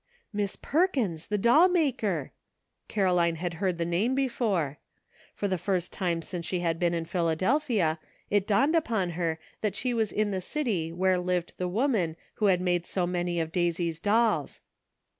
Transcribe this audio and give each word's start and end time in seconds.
"Miss 0.33 0.55
Perkins, 0.55 1.27
the 1.27 1.37
doll 1.37 1.69
maker!" 1.69 2.31
Caroline 2.87 3.35
had 3.35 3.53
heard 3.61 3.77
that 3.77 3.85
name 3.85 4.15
before. 4.15 4.79
For 5.35 5.47
the 5.47 5.59
first 5.59 5.93
time 5.93 6.23
since 6.23 6.43
she 6.47 6.61
had 6.61 6.79
been 6.79 6.95
in 6.95 7.05
Philadelphia 7.05 7.99
it 8.31 8.47
dawned 8.47 8.75
upon 8.75 9.11
her 9.11 9.37
that 9.61 9.75
she 9.75 9.93
was 9.93 10.11
in 10.11 10.31
the 10.31 10.41
city 10.41 10.91
where 10.91 11.19
lived 11.19 11.53
the 11.57 11.67
woman 11.69 12.15
who 12.41 12.47
had 12.47 12.61
made 12.61 12.87
so 12.87 13.05
many 13.05 13.39
of 13.39 13.51
Daisy's 13.51 13.99
doUs. 13.99 14.59